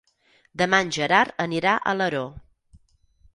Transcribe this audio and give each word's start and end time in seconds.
Demà 0.61 0.79
en 0.85 0.89
Gerard 0.95 1.35
anirà 1.45 1.75
a 1.75 1.93
Alaró. 1.93 2.23